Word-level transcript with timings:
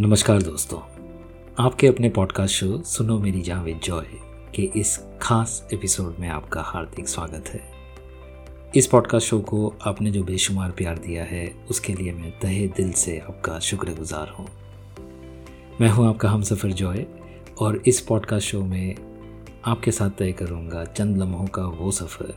नमस्कार 0.00 0.42
दोस्तों, 0.42 0.78
आपके 1.64 1.86
अपने 1.86 2.08
पॉडकास्ट 2.08 2.54
शो 2.54 2.78
सुनो 2.82 3.18
मेरी 3.18 3.42
जहाँ 3.42 3.64
विद 3.64 3.80
जॉय 3.84 4.06
के 4.54 4.62
इस 4.76 4.96
खास 5.22 5.68
एपिसोड 5.72 6.16
में 6.20 6.28
आपका 6.28 6.62
हार्दिक 6.62 7.08
स्वागत 7.08 7.48
है। 7.48 7.60
इस 8.76 8.86
पॉडकास्ट 8.86 9.28
शो 9.28 9.38
को 9.40 9.74
आपने 9.86 10.10
जो 10.10 10.22
बेशुमार 10.24 10.70
प्यार 10.70 10.98
दिया 10.98 11.24
है, 11.24 11.54
उसके 11.70 11.92
लिए 11.92 12.12
मैं 12.12 12.30
तहे 12.40 12.66
दिल 12.66 12.92
से 12.92 13.18
आपका 13.18 13.58
शुक्रगुजार 13.58 14.28
हूँ। 14.28 14.46
मैं 15.80 15.88
हूँ 15.88 16.08
आपका 16.08 16.30
हम 16.30 16.42
सफ़र 16.42 16.72
जॉय 16.72 17.06
और 17.58 17.82
इस 17.86 18.00
पॉडकास्ट 18.00 18.48
शो 18.48 18.62
में 18.62 18.94
आपके 19.64 19.90
साथ 19.90 20.10
तय 20.10 20.32
करूँगा 20.32 20.84
चंद 20.84 21.16
लम्हों 21.16 21.46
का 21.46 21.66
वो 21.66 21.90
सफ़र, 21.90 22.34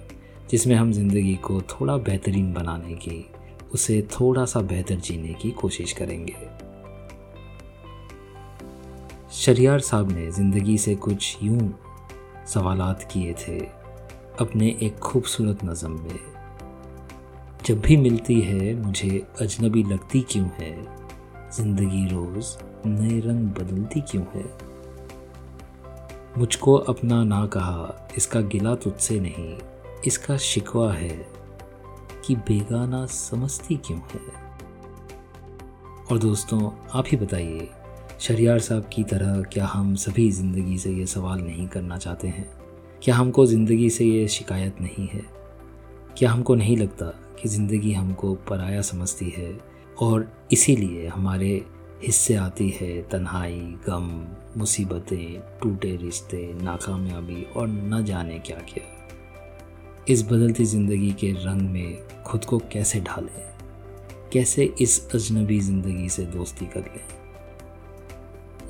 जिसमें 0.51 0.75
हम 0.75 0.91
ज़िंदगी 0.91 1.35
को 1.35 1.61
थोड़ा 1.61 1.97
बेहतरीन 1.97 2.53
बनाने 2.53 2.93
की, 2.93 3.29
उसे 3.73 4.01
थोड़ा 4.11 4.45
सा 4.45 4.61
बेहतर 4.61 4.95
जीने 4.95 5.33
की 5.33 5.51
कोशिश 5.51 5.93
करेंगे। 5.93 6.66
शरियार 9.31 9.79
साहब 9.79 10.11
ने 10.11 10.31
ज़िंदगी 10.31 10.77
से 10.77 10.95
कुछ 10.95 11.37
यूँ 11.43 11.79
सवालात 12.47 13.09
किए 13.11 13.33
थे, 13.33 13.59
अपने 14.39 14.77
एक 14.81 14.99
खूबसूरत 14.99 15.63
नज़म 15.63 15.91
में। 15.91 16.19
जब 17.65 17.81
भी 17.81 17.97
मिलती 17.97 18.41
है, 18.41 18.75
मुझे 18.75 19.27
अजनबी 19.41 19.83
लगती 19.83 20.21
क्यों 20.21 20.47
है? 20.47 20.83
ज़िंदगी 21.51 22.07
रोज़ 22.07 22.57
नए 22.87 23.19
रंग 23.19 23.49
बदलती 23.49 24.01
क्यों 24.01 24.23
है? 24.35 24.45
मुझको 26.37 26.75
अपना 26.75 27.23
ना 27.23 27.45
कहा, 27.45 28.09
इसका 28.17 28.41
गिला 28.41 28.75
तुझसे 28.75 29.19
नहीं, 29.19 29.57
इसका 30.05 30.37
शिकवा 30.37 30.93
है 30.93 31.27
कि 32.25 32.35
बेगाना 32.35 33.05
समझती 33.05 33.75
क्यों 33.75 33.99
है? 33.99 34.47
और 36.11 36.17
दोस्तों, 36.17 36.71
आप 36.93 37.05
ही 37.07 37.17
बताइए 37.17 37.69
शरियार 38.19 38.59
साहब 38.59 38.89
की 38.93 39.03
तरह 39.03 39.41
क्या 39.41 39.65
हम 39.65 39.95
सभी 39.95 40.31
ज़िंदगी 40.31 40.77
से 40.77 40.91
ये 40.91 41.05
सवाल 41.05 41.39
नहीं 41.39 41.67
करना 41.67 41.97
चाहते 41.97 42.27
हैं? 42.27 42.49
क्या 43.03 43.15
हमको 43.15 43.45
ज़िंदगी 43.45 43.89
से 43.89 44.05
ये 44.05 44.27
शिकायत 44.27 44.81
नहीं 44.81 45.07
है? 45.13 45.21
क्या 46.17 46.31
हमको 46.31 46.55
नहीं 46.55 46.77
लगता 46.77 47.05
कि 47.05 47.49
ज़िंदगी 47.49 47.93
हमको 47.93 48.35
पराया 48.35 48.81
समझती 48.81 49.33
है 49.37 49.59
और 49.99 50.47
इसीलिए 50.51 51.07
हमारे 51.07 51.65
हिस्से 52.03 52.35
आती 52.35 52.69
है 52.69 53.01
तन्हाई, 53.01 53.59
गम, 53.59 54.27
मुसीबतें, 54.57 55.59
टूटे 55.61 55.95
रिश्ते, 55.95 56.53
नाकामयाबी 56.61 57.43
और 57.43 57.67
न 57.67 58.05
जाने 58.05 58.39
क्या 58.39 58.57
क्या? 58.57 58.83
इस 60.09 60.23
बदलती 60.23 60.65
ज़िंदगी 60.65 61.11
के 61.11 61.31
रंग 61.31 61.61
में 61.61 61.97
खुद 62.25 62.45
को 62.45 62.57
कैसे 62.57 62.99
ढालें? 62.99 63.55
कैसे 64.33 64.73
इस 64.81 65.09
अजनबी 65.15 65.59
ज़िंदगी 65.59 66.09
से 66.09 66.23
दोस्ती 66.23 66.65
कर 66.65 66.79
लें? 66.79 67.16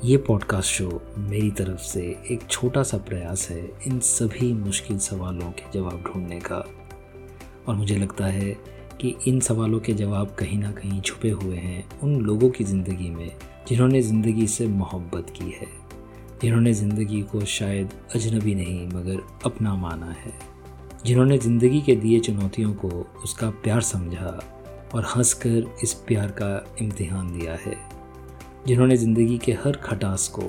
ये 0.04 0.16
पॉडकास्ट 0.16 0.70
शो 0.70 1.00
मेरी 1.18 1.50
तरफ़ 1.50 1.80
से 1.80 2.00
एक 2.30 2.40
छोटा 2.50 2.82
सा 2.82 2.98
प्रयास 2.98 3.48
है 3.50 3.62
इन 3.86 3.98
सभी 4.00 4.52
मुश्किल 4.52 4.98
सवालों 4.98 5.50
के 5.50 5.62
जवाब 5.74 6.02
ढूँढने 6.06 6.38
का। 6.40 6.56
और 7.68 7.74
मुझे 7.74 7.96
लगता 7.96 8.26
है 8.26 8.50
कि 9.00 9.14
इन 9.26 9.40
सवालों 9.40 9.80
के 9.80 9.92
जवाब 9.92 10.36
कहीं 10.38 10.58
ना 10.58 10.70
कहीं 10.72 11.00
छुपे 11.00 11.30
हुए 11.30 11.56
हैं 11.56 11.84
उन 12.02 12.14
लोगों 12.20 12.50
की 12.50 12.64
ज़िंदगी 12.64 13.10
में 13.10 13.36
जिन्होंने 13.68 14.02
ज़िंदगी 14.02 14.46
से 14.46 14.66
मोहब्बत 14.66 15.32
की 15.36 15.50
है, 15.50 15.68
जिन्होंने 16.42 16.72
ज़िंदगी 16.72 17.22
को 17.22 17.44
शायद 17.46 17.94
अजनबी 18.14 18.54
नहीं 18.54 18.86
मगर 18.88 19.26
अपना 19.44 19.74
माना 19.74 20.10
है, 20.12 20.32
जिन्होंने 21.06 21.38
ज़िंदगी 21.38 21.80
के 21.80 21.96
दिए 21.96 22.20
चुनौतियों 22.20 22.72
को 22.74 22.88
उसका 23.24 23.50
प्यार 23.50 23.80
समझा 23.82 24.40
और 24.94 25.04
हंसकर 25.16 25.76
इस 25.82 25.94
प्यार 25.94 26.30
का 26.30 26.76
इम्तिहान 26.82 27.38
दिया 27.38 27.58
है। 27.66 27.87
जिन्होंने 28.68 28.96
ज़िंदगी 28.96 29.36
के 29.38 29.52
हर 29.54 29.76
खटास 29.76 30.26
को 30.28 30.42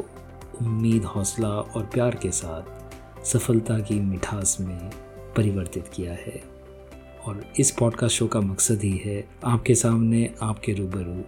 उम्मीद, 0.62 1.04
हौसला 1.06 1.50
और 1.50 1.84
प्यार 1.84 2.16
के 2.16 2.32
साथ 2.32 3.24
सफलता 3.26 3.78
की 3.80 4.00
मिठास 4.00 4.58
में 4.62 4.90
परिवर्तित 5.36 5.88
किया 5.88 6.14
है। 6.14 6.42
और 7.28 7.44
इस 7.60 7.72
पॉडकास्ट 7.72 8.16
शो 8.16 8.28
का 8.28 8.42
मकसद 8.42 8.84
ही 8.84 8.96
है 8.98 9.24
आपके 9.46 9.76
सामने 9.76 10.30
आपके 10.42 10.74
रूबरू 10.74 11.24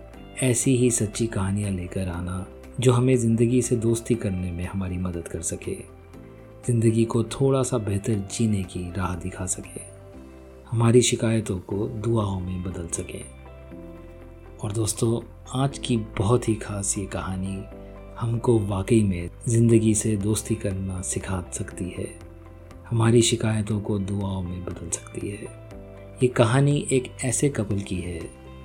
ऐसी 0.47 0.75
ही 0.77 0.91
सच्ची 0.91 1.27
कहानियाँ 1.27 1.71
लेकर 1.71 2.07
आना, 2.07 2.45
जो 2.79 2.93
हमें 2.93 3.15
ज़िंदगी 3.17 3.61
से 3.61 3.75
दोस्ती 3.77 4.15
करने 4.15 4.51
में 4.51 4.65
हमारी 4.65 4.97
मदद 4.97 5.27
कर 5.27 5.41
सके, 5.41 5.75
ज़िंदगी 6.67 7.05
को 7.05 7.23
थोड़ा 7.31 7.63
सा 7.63 7.77
बेहतर 7.79 8.27
जीने 8.31 8.63
की 8.63 8.89
राह 8.91 9.15
दिखा 9.15 9.45
सके, 9.47 9.89
हमारी 10.71 11.01
शिकायतों 11.01 11.59
को 11.59 11.87
दुआओं 11.87 12.39
में 12.39 12.63
बदल 12.63 12.87
सके। 12.87 13.40
और 14.63 14.71
दोस्तों, 14.71 15.19
आज 15.55 15.77
की 15.77 15.95
बहुत 15.97 16.47
ही 16.49 16.53
खास 16.55 16.97
ये 16.97 17.05
कहानी 17.05 17.63
हमको 18.19 18.57
वाकई 18.59 19.01
में 19.03 19.29
ज़िंदगी 19.47 19.93
से 19.93 20.15
दोस्ती 20.17 20.55
करना 20.55 21.01
सिखा 21.01 21.41
सकती 21.53 21.89
है। 21.89 22.05
हमारी 22.89 23.21
शिकायतों 23.21 23.79
को 23.81 23.97
दुआओं 23.99 24.43
में 24.43 24.63
बदल 24.65 24.89
सकती 24.89 25.29
है। 25.29 25.37
ये 26.23 26.27
कहानी 26.27 26.87
एक 26.91 27.11
ऐसे 27.25 27.49
कपल 27.49 27.79
की 27.79 27.95
है, 27.95 28.19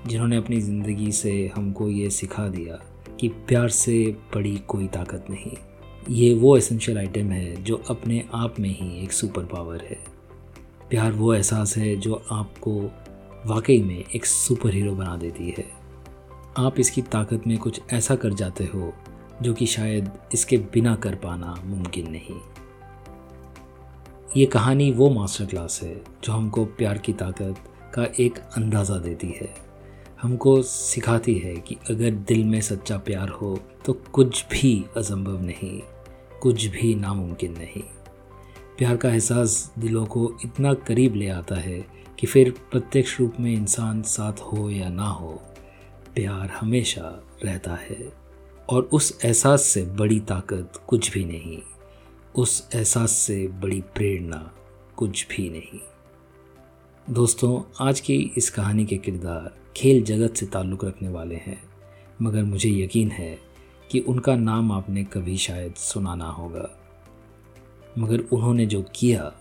जिन्होंने 0.07 0.37
अपनी 0.37 0.61
ज़िंदगी 0.61 1.13
से 1.13 1.33
हमको 1.57 1.89
ये 1.89 2.11
सिखा 2.11 2.47
दिया 2.49 2.79
कि 3.21 3.29
प्यार 3.29 3.69
से 3.69 4.05
बड़ी 4.35 4.57
कोई 4.69 4.87
ताकत 4.89 5.27
नहीं। 5.31 5.57
ये 6.11 6.33
वो 6.35 6.57
एसेंशियल 6.57 6.99
आइटम 6.99 7.31
है 7.31 7.63
जो 7.63 7.83
अपने 7.91 8.23
आप 8.35 8.61
में 8.61 8.71
ही 8.71 9.03
एक 9.05 9.13
सुपर 9.13 9.45
पावर 9.45 9.87
है। 9.91 9.99
प्यार 10.91 11.13
वो 11.13 11.33
एहसास 11.35 11.77
है 11.77 11.97
जो 11.97 12.23
आपको 12.33 12.81
वाकई 13.47 13.81
में 13.83 14.05
एक 14.15 14.27
सुपर 14.27 14.75
हीरो 14.75 14.95
बना 14.95 15.17
देती 15.17 15.55
है। 15.59 15.86
आप 16.59 16.79
इसकी 16.81 17.03
ताकत 17.03 17.47
में 17.47 17.57
कुछ 17.59 17.81
ऐसा 17.93 18.15
कर 18.17 18.33
जाते 18.33 18.65
हो 18.65 18.93
जो 19.43 19.53
कि 19.55 19.67
शायद 19.67 20.11
इसके 20.35 20.57
बिना 20.73 20.95
कर 20.97 21.15
पाना 21.15 21.55
मुमकिन 21.65 22.11
नहीं। 22.11 22.37
ये 24.37 24.47
कहानी 24.47 24.91
वो 24.93 25.09
मास्टर 25.11 25.47
क्लास 25.47 25.81
है 25.83 25.95
जो 26.25 26.33
हमको 26.33 26.65
प्यार 26.79 26.99
की 26.99 27.13
ताकत 27.13 27.57
का 27.95 28.07
एक 28.21 28.39
अंदाज़ा 28.57 28.97
देती 28.99 29.29
है। 29.41 29.49
हमको 30.23 30.61
सिखाती 30.63 31.35
है 31.35 31.55
कि 31.57 31.77
अगर 31.91 32.11
दिल 32.29 32.45
में 32.45 32.61
सच्चा 32.61 32.97
प्यार 32.99 33.29
हो 33.31 33.59
तो 33.85 33.93
कुछ 34.13 34.45
भी 34.45 34.85
असंभव 34.97 35.43
नहीं, 35.43 35.81
कुछ 36.43 36.65
भी 36.67 36.95
नामुमकिन 36.95 37.53
नहीं। 37.53 37.83
प्यार 38.79 38.97
का 38.97 39.11
एहसास 39.11 39.73
दिलों 39.79 40.05
को 40.07 40.31
इतना 40.45 40.73
करीब 40.87 41.15
ले 41.15 41.29
आता 41.29 41.57
है 41.57 41.85
कि 42.19 42.27
फिर 42.27 42.51
प्रत्यक्ष 42.71 43.19
रूप 43.21 43.35
में 43.41 43.53
इंसान 43.53 44.03
साथ 44.05 44.41
हो 44.43 44.69
या 44.71 44.89
ना 44.89 45.09
हो 45.11 45.41
प्यार 46.17 46.49
हमेशा 46.49 47.23
रहता 47.45 47.75
है 47.75 48.13
और 48.69 48.83
उस 48.83 49.19
एहसास 49.25 49.63
से 49.63 49.83
बड़ी 49.83 50.21
ताकत 50.21 50.73
कुछ 50.87 51.13
भी 51.13 51.25
नहीं। 51.25 51.59
उस 52.37 52.69
एहसास 52.75 53.11
से 53.11 53.49
बड़ी 53.49 53.81
प्रेरणा 53.81 54.55
कुछ 54.97 55.27
भी 55.29 55.51
नहीं। 55.51 55.81
दोस्तों, 57.15 57.63
आज 57.81 58.01
की 58.01 58.33
इस 58.37 58.51
कहानी 58.51 58.87
के 58.87 58.97
किरदार 58.97 59.59
खेल 59.77 60.03
जगत 60.05 60.35
से 60.35 60.47
ताल्लुक़ 60.47 60.87
रखने 60.87 61.09
वाले 61.09 61.35
हैं, 61.35 61.63
मगर 62.23 62.43
मुझे 62.43 62.71
यकीन 62.71 63.11
है 63.11 63.39
कि 63.91 64.01
उनका 64.01 64.37
नाम 64.37 64.73
आपने 64.73 65.05
कभी 65.05 65.37
शायद 65.37 65.75
सुना 65.75 66.15
ना 66.15 66.31
होगा। 66.31 66.71
मगर 67.99 68.21
उन्होंने 68.21 68.67
जो 68.67 68.83
किया, 68.83 69.33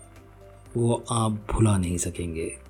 वो 0.76 1.04
आप 1.10 1.46
भुला 1.52 1.78
नहीं 1.78 1.96
सकेंगे। 1.96 2.65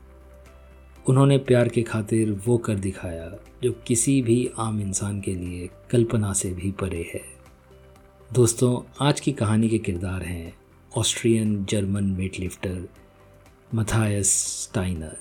उन्होंने 1.08 1.38
प्यार 1.38 1.68
के 1.68 1.82
खातिर 1.82 2.42
वो 2.46 2.58
कर 2.58 2.74
दिखाया, 2.74 3.32
जो 3.62 3.72
किसी 3.72 4.22
भी 4.22 4.50
आम 4.58 4.80
इंसान 4.80 5.20
के 5.20 5.34
लिए 5.34 5.70
कल्पना 5.90 6.32
से 6.32 6.50
भी 6.50 6.72
परे 6.72 7.10
है। 7.14 7.22
दोस्तों, 8.32 9.06
आज 9.06 9.20
की 9.20 9.32
कहानी 9.32 9.68
के 9.68 9.78
किरदार 9.78 10.22
हैं 10.22 10.54
Austrian 10.96 11.64
German 11.64 12.14
weightlifter 12.14 12.88
Matthias 13.74 14.30
Steiner. 14.62 15.16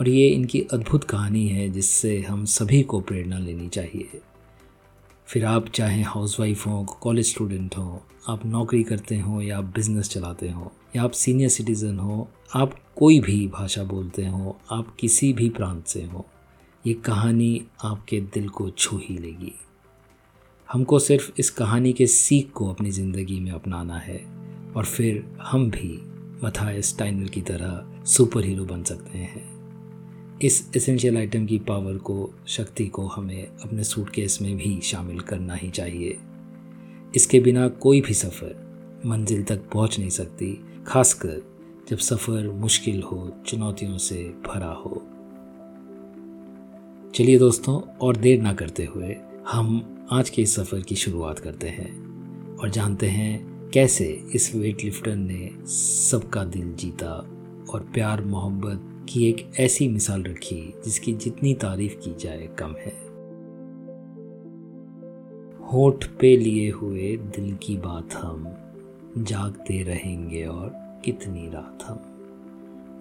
और 0.00 0.08
ये 0.08 0.28
इनकी 0.28 0.60
अद्भुत 0.60 1.04
कहानी 1.04 1.48
है, 1.48 1.68
जिससे 1.68 2.20
हम 2.20 2.44
सभी 2.44 2.82
को 2.82 3.00
प्रेरणा 3.00 3.38
लेनी 3.38 3.68
चाहिए। 3.68 4.20
फिर 5.26 5.44
आप 5.44 5.68
चाहें 5.68 6.04
हाउसवाइफ 6.04 6.66
हो, 6.66 6.84
कॉलेज 6.84 7.30
स्टूडेंट 7.30 7.76
हो, 7.76 8.02
आप 8.28 8.46
नौकरी 8.46 8.82
करते 8.82 9.18
हो 9.18 9.42
या 9.42 9.60
बिज़नेस 9.60 10.08
चलाते 10.08 10.50
हो 10.50 10.72
या 10.96 11.02
आप 11.02 11.10
सीनियर 11.10 11.48
सिटीज़न 11.48 11.98
हो, 11.98 12.28
आप 12.54 12.74
कोई 12.96 13.20
भी 13.20 13.46
भाषा 13.48 13.84
बोलते 13.84 14.26
हो, 14.26 14.58
आप 14.72 14.96
किसी 15.00 15.32
भी 15.32 15.48
प्रांत 15.48 15.86
से 15.86 16.04
हो, 16.04 16.26
ये 16.86 16.94
कहानी 16.94 17.66
आपके 17.84 18.20
दिल 18.20 18.48
को 18.48 18.70
छू 18.70 18.96
ही 18.96 19.18
लेगी। 19.18 19.52
हमको 20.72 20.98
सिर्फ़ 20.98 21.30
इस 21.38 21.50
कहानी 21.50 21.92
के 21.92 22.06
सीख 22.06 22.50
को 22.50 22.68
अपनी 22.68 22.90
ज़िंदगी 22.90 23.40
में 23.40 23.50
अपनाना 23.52 23.98
है 23.98 24.18
और 24.76 24.84
फिर 24.84 25.36
हम 25.42 25.70
भी 25.70 26.00
मथाय 26.44 26.82
स्टाइनर 26.82 27.28
की 27.28 27.40
तरह 27.40 28.04
सुपर 28.04 28.44
हीरो 28.44 28.64
बन 28.64 28.82
सकते 28.82 29.18
हैं। 29.18 29.48
इस 30.42 30.70
एसेंशियल 30.76 31.16
आइटम 31.16 31.46
की 31.46 31.58
पावर 31.58 31.96
को, 31.98 32.34
शक्ति 32.46 32.86
को 32.86 33.06
हमें 33.06 33.46
अपने 33.46 33.84
सूटकेस 33.84 34.38
में 34.42 34.56
भी 34.56 34.80
शामिल 34.80 35.20
करना 35.20 35.54
ही 35.54 35.70
चाहिए। 35.70 36.18
इसके 37.14 37.40
बिना 37.40 37.68
कोई 37.68 38.00
भी 38.00 38.14
सफ़र 38.14 39.02
मंजिल 39.06 39.42
तक 39.44 39.68
पहुँच 39.72 39.98
नहीं 39.98 40.10
सकती 40.10 40.52
खासकर 40.86 41.42
जब 41.88 41.96
सफ़र 41.96 42.48
मुश्किल 42.48 43.02
हो, 43.02 43.32
चुनौतियों 43.46 43.98
से 43.98 44.24
भरा 44.24 44.72
हो। 44.72 45.02
चलिए 47.14 47.38
दोस्तों, 47.38 47.80
और 47.80 48.16
देर 48.16 48.42
ना 48.42 48.52
करते 48.52 48.84
हुए 48.84 49.16
हम 49.48 49.96
आज 50.12 50.30
के 50.30 50.42
इस 50.42 50.56
सफ़र 50.56 50.80
की 50.80 50.94
शुरुआत 50.94 51.38
करते 51.38 51.68
हैं 51.68 51.90
और 52.56 52.70
जानते 52.70 53.06
हैं 53.06 53.70
कैसे 53.70 54.24
इस 54.34 54.54
वेट 54.54 54.84
लिफ्टर 54.84 55.16
ने 55.16 55.50
सबका 55.66 56.44
दिल 56.44 56.74
जीता 56.74 57.12
और 57.70 57.90
प्यार, 57.94 58.24
मोहब्बत 58.24 59.06
की 59.08 59.28
एक 59.28 59.50
ऐसी 59.60 59.88
मिसाल 59.88 60.22
रखी 60.22 60.74
जिसकी 60.84 61.12
जितनी 61.12 61.54
तारीफ़ 61.54 61.94
की 61.96 62.14
जाए, 62.20 62.48
कम 62.58 62.74
है। 62.78 63.10
होठ 65.72 66.04
पे 66.04 66.36
लिए 66.36 66.70
हुए 66.70 67.16
दिल 67.16 67.56
की 67.62 67.76
बात 67.76 68.14
हम 68.14 68.54
जागते 69.18 69.82
रहेंगे 69.82 70.44
और 70.44 70.72
कितनी 71.04 71.48
रात 71.48 71.82
हम। 71.82 72.00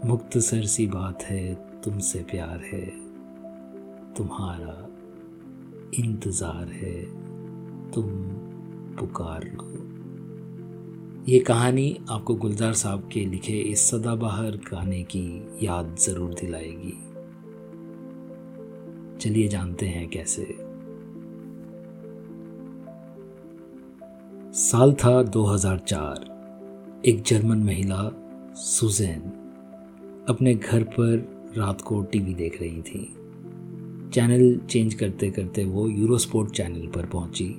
मुख्तसर 0.06 0.64
सी 0.64 0.88
बात 0.88 1.24
है, 1.24 1.56
तुमसे 1.82 2.20
प्यार 2.20 2.60
है, 2.74 2.86
तुम्हारा 4.14 4.90
इंतज़ार 6.00 6.68
है, 6.68 7.04
तुम 7.92 8.06
पुकार 8.96 9.44
लो। 9.44 9.68
ये 11.32 11.40
कहानी 11.40 12.00
आपको 12.10 12.36
गुलजार 12.36 12.74
साहब 12.74 13.10
के 13.14 13.26
लिखे 13.26 13.54
इस 13.54 13.90
सदाबहार 13.90 14.52
गाने 14.52 15.04
की 15.04 15.50
याद 15.64 15.96
ज़रूर 16.00 16.34
दिलाएगी। 16.34 16.94
चलिए 19.18 19.48
जानते 19.48 19.86
हैं 19.86 20.10
कैसे 20.10 20.69
साल 24.60 24.94
था 24.94 25.24
2004 25.24 27.04
एक 27.06 27.24
जर्मन 27.24 27.58
महिला, 27.58 28.12
सुजैन, 28.56 29.20
अपने 30.30 30.56
घर 30.56 30.84
पर 30.84 31.38
रात 31.58 31.82
को 31.82 32.02
टीवी 32.02 32.34
देख 32.34 32.62
रही 32.62 32.82
थी। 32.82 33.16
चैनल 34.14 34.60
चेंज 34.70 34.94
करते 34.94 35.30
करते 35.30 35.64
वो 35.64 35.88
यूरोस्पोर्ट 35.88 36.52
चैनल 36.52 36.88
पर 36.88 37.06
पहुँची, 37.06 37.56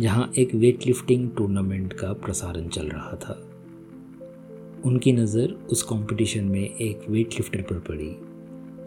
जहाँ 0.00 0.32
एक 0.38 0.54
वेट 0.54 0.86
लिफ्टिंग 0.86 1.30
टूर्नामेंट 1.30 1.92
का 1.92 2.12
प्रसारण 2.12 2.68
चल 2.68 2.88
रहा 2.88 3.16
था। 3.16 3.48
उनकी 4.84 5.12
नज़र 5.12 5.52
उस 5.70 5.82
कंपटीशन 5.82 6.44
में 6.44 6.76
एक 6.76 7.10
वेट 7.10 7.28
लिफ्टर 7.32 7.62
पर 7.62 7.78
पड़ी, 7.78 8.16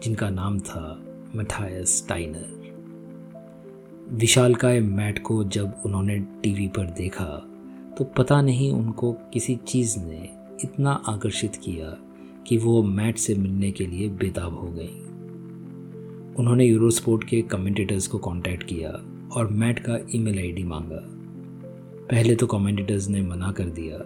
जिनका 0.04 0.30
नाम 0.30 0.60
था 0.60 1.02
मठायस 1.36 2.06
टाइनर 2.08 2.72
विशालकाय 4.08 4.80
मैट 4.80 5.22
को 5.22 5.44
जब 5.44 5.82
उन्होंने 5.86 6.18
टीवी 6.18 6.68
पर 6.68 6.84
देखा 6.84 7.50
तो 7.98 8.04
पता 8.04 8.40
नहीं 8.42 8.72
उनको 8.72 9.12
किसी 9.32 9.54
चीज़ 9.56 9.98
ने 9.98 10.28
इतना 10.64 10.90
आकर्षित 11.08 11.56
किया 11.56 11.96
कि 12.46 12.56
वो 12.56 12.82
मैट 12.82 13.18
से 13.18 13.34
मिलने 13.34 13.70
के 13.70 13.86
लिए 13.86 14.08
बेताब 14.08 14.58
हो 14.58 14.68
गई। 14.68 14.94
उन्होंने 16.38 16.64
यूरोस्पोर्ट 16.64 17.24
के 17.24 17.40
कमेंटेटर्स 17.42 18.06
को 18.06 18.18
कांटेक्ट 18.18 18.62
किया 18.62 18.90
और 19.36 19.48
मैट 19.52 19.78
का 19.78 19.98
ईमेल 20.14 20.38
आईडी 20.38 20.62
मांगा। 20.62 21.00
पहले 22.10 22.34
तो 22.34 22.46
कमेंटेटर्स 22.46 23.08
ने 23.08 23.22
मना 23.22 23.52
कर 23.52 23.64
दिया, 23.64 23.98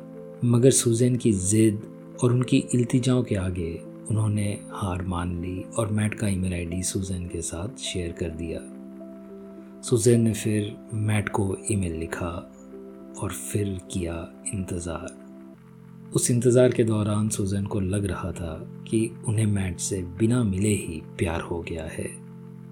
मगर 0.44 0.70
सुजैन 0.70 1.16
की 1.16 1.32
ज़िद 1.32 1.80
और 2.22 2.32
उनकी 2.32 2.64
इल्तिजाओं 2.74 3.22
के 3.22 3.34
आगे 3.34 3.72
उन्होंने 4.10 4.58
हार 4.72 5.02
मान 5.02 5.40
ली 5.42 5.64
और 5.78 5.92
मैट 5.92 6.14
का 6.14 6.28
ईमेल 6.28 6.52
आईडी 6.52 6.82
सुजैन 6.82 7.26
के 7.28 7.40
साथ 7.42 7.80
शेयर 7.80 8.12
कर 8.12 8.30
दिया। 8.36 8.60
सुजैन 9.82 10.20
ने 10.20 10.32
फिर 10.32 10.76
मैट 10.94 11.28
को 11.28 11.56
ईमेल 11.70 11.94
लिखा 11.94 12.30
और 13.22 13.32
फिर 13.32 13.80
किया 13.92 14.42
इंतज़ार। 14.54 15.28
उस 16.14 16.30
इंतज़ार 16.30 16.72
के 16.72 16.84
दौरान 16.84 17.28
सुजन 17.28 17.64
को 17.64 17.80
लग 17.80 18.04
रहा 18.04 18.32
था 18.32 18.54
कि 18.90 19.10
उन्हें 19.28 19.46
मैट 19.46 19.78
से 19.78 20.02
बिना 20.02 20.44
मिले 20.44 20.68
ही 20.68 21.02
प्यार 21.18 21.40
हो 21.40 21.60
गया 21.60 21.84
है। 21.84 22.08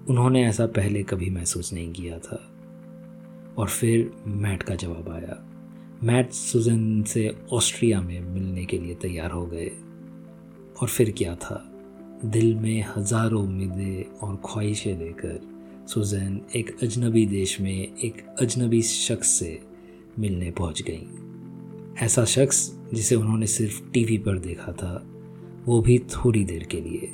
उन्होंने 0.09 0.45
ऐसा 0.45 0.65
पहले 0.65 1.03
कभी 1.03 1.29
महसूस 1.29 1.73
नहीं 1.73 1.93
किया 1.93 2.19
था। 2.19 2.53
और 3.57 3.67
फिर 3.67 4.11
मैट 4.27 4.63
का 4.63 4.75
जवाब 4.75 5.09
आया। 5.09 5.43
मैट 6.03 6.31
सुजन 6.31 7.03
से 7.03 7.37
ऑस्ट्रिया 7.53 8.01
में 8.01 8.19
मिलने 8.21 8.65
के 8.65 8.77
लिए 8.77 8.95
तैयार 8.95 9.31
हो 9.31 9.45
गए। 9.45 9.71
और 10.81 10.87
फिर 10.87 11.13
क्या 11.17 11.35
था? 11.35 11.71
दिल 12.25 12.55
में 12.55 12.85
हज़ारों 12.97 13.43
उम्मीदें 13.43 14.27
और 14.27 14.41
ख्वाहिशें 14.45 14.99
लेकर 14.99 15.39
सुजैन 15.87 16.41
एक 16.55 16.77
अजनबी 16.83 17.25
देश 17.25 17.61
में 17.61 17.97
एक 17.97 18.35
अजनबी 18.41 18.81
शख्स 18.81 19.27
से 19.27 19.59
मिलने 20.19 20.51
पहुँच 20.51 20.83
गई। 20.89 21.07
ऐसा 22.05 22.25
शख्स, 22.25 22.79
जिसे 22.93 23.15
उन्होंने 23.15 23.47
सिर्फ़ 23.47 23.91
टीवी 23.91 24.17
पर 24.17 24.39
देखा 24.39 24.71
था, 24.71 25.07
वो 25.65 25.81
भी 25.81 25.99
थोड़ी 25.99 26.45
देर 26.45 26.63
के 26.63 26.81
लिए। 26.81 27.11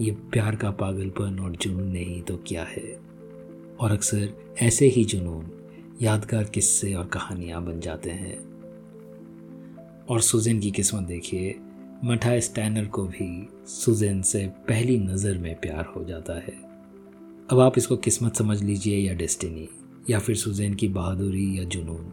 ये 0.00 0.10
प्यार 0.10 0.56
का 0.56 0.70
पागलपन 0.70 1.38
और 1.38 1.52
जुनून 1.52 1.88
नहीं 1.88 2.22
तो 2.22 2.36
क्या 2.36 2.64
है? 2.64 3.00
और 3.80 3.90
अक्सर 3.92 4.54
ऐसे 4.62 4.88
ही 4.88 5.04
जुनून, 5.04 5.70
यादगार 6.02 6.44
किस्से 6.44 6.94
और 6.94 7.06
कहानियाँ 7.06 7.64
बन 7.64 7.80
जाते 7.80 8.10
हैं। 8.10 8.54
और 10.08 10.20
सुजैन 10.20 10.60
की 10.60 10.70
किस्मत 10.70 11.02
देखिए, 11.02 11.54
मठा 12.04 12.40
स्टैनर 12.40 12.84
को 12.84 13.04
भी 13.06 13.48
सुजैन 13.66 14.22
से 14.22 14.46
पहली 14.46 14.98
नज़र 14.98 15.38
में 15.38 15.60
प्यार 15.60 15.92
हो 15.96 16.04
जाता 16.04 16.32
है। 16.32 16.74
अब 17.50 17.60
आप 17.60 17.78
इसको 17.78 17.96
किस्मत 17.96 18.36
समझ 18.36 18.62
लीजिए 18.62 18.98
या 18.98 19.14
डेस्टिनी। 19.14 19.68
या 20.10 20.18
फिर 20.18 20.36
सुजैन 20.36 20.74
की 20.74 20.88
बहादुरी 20.88 21.58
या 21.58 21.64
जुनून। 21.64 22.06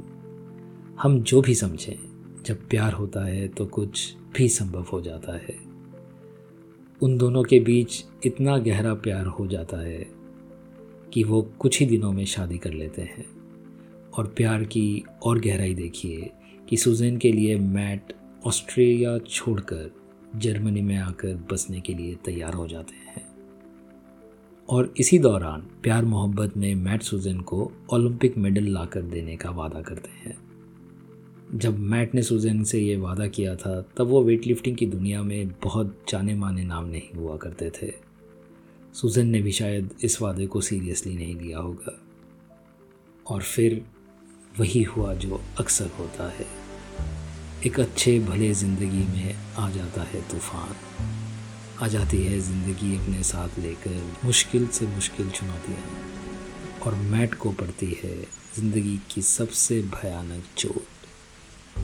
हम 1.01 1.21
जो 1.21 1.41
भी 1.41 1.55
समझें, 1.55 1.95
जब 2.45 2.69
प्यार 2.69 2.93
होता 2.93 3.25
है 3.25 3.47
तो 3.47 3.65
कुछ 3.65 4.15
भी 4.37 4.49
संभव 4.49 4.85
हो 4.93 5.01
जाता 5.01 5.35
है। 5.35 5.71
उन 7.01 7.17
दोनों 7.17 7.43
के 7.43 7.59
बीच 7.59 8.05
इतना 8.25 8.57
गहरा 8.57 8.93
प्यार 8.93 9.25
हो 9.25 9.47
जाता 9.47 9.77
है 9.77 10.07
कि 11.13 11.23
वो 11.23 11.41
कुछ 11.41 11.79
ही 11.79 11.85
दिनों 11.85 12.11
में 12.11 12.25
शादी 12.25 12.57
कर 12.57 12.73
लेते 12.73 13.01
हैं। 13.01 13.25
और 14.17 14.27
प्यार 14.27 14.63
की 14.63 15.03
और 15.23 15.39
गहराई 15.39 15.73
देखिए 15.73 16.29
कि 16.69 16.77
सुजैन 16.77 17.17
के 17.17 17.31
लिए 17.31 17.59
मैट 17.59 18.13
ऑस्ट्रेलिया 18.45 19.17
छोड़कर 19.17 19.95
जर्मनी 20.35 20.81
में 20.81 20.97
आकर 20.97 21.47
बसने 21.51 21.81
के 21.81 21.93
लिए 21.93 22.15
तैयार 22.15 22.53
हो 22.53 22.67
जाते 22.67 22.93
हैं। 22.93 23.00
और 24.69 24.93
इसी 24.97 25.19
दौरान 25.19 25.61
प्यार 25.61 26.05
मोहब्बत 26.05 26.57
में 26.57 26.75
मैट 26.75 27.01
सुजन 27.01 27.39
को 27.39 27.71
ओलंपिक 27.93 28.37
मेडल 28.37 28.63
लाकर 28.63 29.01
देने 29.01 29.35
का 29.35 29.49
वादा 29.49 29.81
करते 29.81 30.09
हैं। 30.09 30.37
जब 31.55 31.79
मैट 31.79 32.15
ने 32.15 32.23
सुजन 32.23 32.63
से 32.63 32.79
ये 32.79 32.97
वादा 32.97 33.27
किया 33.27 33.55
था, 33.55 33.81
तब 33.97 34.07
वो 34.07 34.23
वेट 34.23 34.47
लिफ्टिंग 34.47 34.77
की 34.77 34.85
दुनिया 34.85 35.23
में 35.23 35.51
बहुत 35.63 36.03
जाने 36.09 36.35
माने 36.35 36.63
नाम 36.63 36.85
नहीं 36.85 37.17
हुआ 37.17 37.37
करते 37.37 37.69
थे। 37.69 37.93
सुजन 38.93 39.27
ने 39.27 39.41
भी 39.41 39.51
शायद 39.51 39.89
इस 40.03 40.21
वादे 40.21 40.47
को 40.47 40.61
सीरियसली 40.61 41.15
नहीं 41.15 41.35
लिया 41.35 41.59
होगा। 41.59 41.99
और 43.27 43.41
फिर 43.41 43.85
वही 44.59 44.83
हुआ 44.83 45.13
जो 45.13 45.41
अक्सर 45.59 45.89
होता 45.99 46.29
है। 46.29 46.45
एक 47.65 47.79
अच्छे 47.79 48.19
भले 48.19 48.53
ज़िंदगी 48.53 49.07
में 49.07 49.35
आ 49.57 49.69
जाता 49.69 50.01
है 50.01 50.21
तूफ़ान। 50.21 50.90
आ 51.83 51.87
जाती 51.87 52.17
है 52.23 52.39
ज़िंदगी 52.39 52.95
अपने 52.95 53.21
साथ 53.23 53.57
लेकर, 53.59 54.01
मुश्किल 54.25 54.67
से 54.67 54.87
मुश्किल 54.87 55.29
चुनौतियाँ 55.29 56.81
और 56.85 56.95
मैट 57.11 57.33
को 57.33 57.51
पड़ती 57.51 57.85
है 58.03 58.15
ज़िंदगी 58.55 58.99
की 59.11 59.21
सबसे 59.21 59.81
भयानक 59.95 60.43
चोट। 60.57 61.79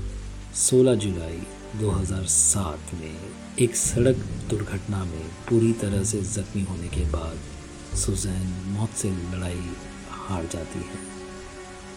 16 0.56 0.96
जुलाई 0.96 1.42
2007 1.82 2.94
में 2.94 3.18
एक 3.60 3.76
सड़क 3.76 4.18
दुर्घटना 4.50 5.04
में 5.06 5.30
पूरी 5.50 5.72
तरह 5.82 6.04
से 6.04 6.22
ज़ख्मी 6.22 6.62
होने 6.64 6.88
के 6.88 7.06
बाद 7.12 7.96
सुजैन 7.98 8.48
मौत 8.68 8.94
से 8.98 9.10
लड़ाई 9.10 9.70
हार 10.12 10.46
जाती 10.54 10.80
है। 10.80 11.00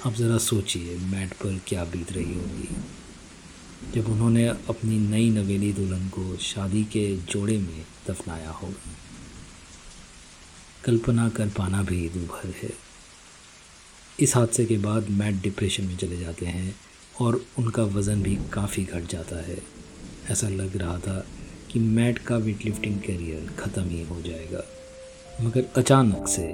अब 0.06 0.14
ज़रा 0.14 0.38
सोचिए 0.38 0.96
मैट 1.12 1.32
पर 1.34 1.60
क्या 1.66 1.84
बीत 1.84 2.12
रही 2.12 2.34
होगी। 2.34 2.68
जब 3.94 4.08
उन्होंने 4.08 4.46
अपनी 4.46 4.98
नई 5.00 5.30
नवेली 5.30 5.72
दुल्हन 5.72 6.08
को 6.08 6.36
शादी 6.36 6.84
के 6.84 7.04
जोड़े 7.16 7.58
में 7.58 7.84
दफनाया 8.08 8.50
होगा 8.50 8.96
कल्पना 10.84 11.28
कर 11.28 11.48
पाना 11.48 11.82
भी 11.82 12.08
दूभर 12.08 12.52
है। 12.62 12.70
इस 14.20 14.36
हादसे 14.36 14.64
के 14.64 14.76
बाद 14.78 15.10
मैट 15.10 15.42
डिप्रेशन 15.42 15.84
में 15.84 15.96
चले 15.96 16.16
जाते 16.16 16.46
हैं 16.46 16.74
और 17.20 17.40
उनका 17.58 17.82
वज़न 17.82 18.22
भी 18.22 18.36
काफ़ी 18.52 18.84
घट 18.84 19.10
जाता 19.10 19.36
है। 19.46 19.58
ऐसा 20.30 20.48
लग 20.48 20.76
रहा 20.76 20.98
था 20.98 21.18
कि 21.70 21.78
मैट 21.78 22.18
का 22.18 22.36
वेट 22.36 22.64
लिफ्टिंग 22.64 23.00
करियर 23.00 23.50
ख़त्म 23.58 23.88
ही 23.88 24.02
हो 24.04 24.20
जाएगा, 24.22 24.62
मगर 25.40 25.64
अचानक 25.76 26.28
से 26.28 26.46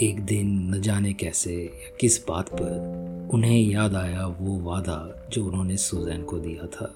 एक 0.00 0.20
दिन 0.20 0.74
न 0.74 0.80
जाने 0.80 1.12
कैसे 1.12 1.54
या 1.54 1.96
किस 2.00 2.28
बात 2.28 2.48
पर 2.48 3.30
उन्हें 3.34 3.60
याद 3.60 3.94
आया 3.94 4.26
वो 4.26 4.60
वादा 4.60 5.28
जो 5.32 5.46
उन्होंने 5.46 5.76
सुजैन 5.76 6.22
को 6.22 6.38
दिया 6.38 6.66
था। 6.66 6.94